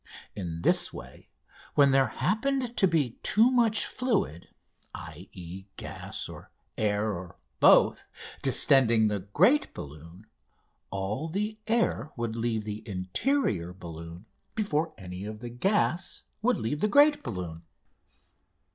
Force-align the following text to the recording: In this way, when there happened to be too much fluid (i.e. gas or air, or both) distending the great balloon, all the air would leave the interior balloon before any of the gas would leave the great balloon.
In 0.35 0.63
this 0.63 0.91
way, 0.91 1.29
when 1.75 1.91
there 1.91 2.07
happened 2.07 2.75
to 2.75 2.87
be 2.87 3.19
too 3.21 3.51
much 3.51 3.85
fluid 3.85 4.47
(i.e. 4.95 5.65
gas 5.77 6.27
or 6.27 6.49
air, 6.75 7.13
or 7.13 7.35
both) 7.59 8.07
distending 8.41 9.09
the 9.09 9.19
great 9.19 9.75
balloon, 9.75 10.25
all 10.89 11.29
the 11.29 11.59
air 11.67 12.11
would 12.17 12.35
leave 12.35 12.63
the 12.63 12.81
interior 12.89 13.73
balloon 13.73 14.25
before 14.55 14.91
any 14.97 15.23
of 15.23 15.37
the 15.39 15.51
gas 15.51 16.23
would 16.41 16.57
leave 16.57 16.81
the 16.81 16.87
great 16.87 17.21
balloon. 17.21 17.61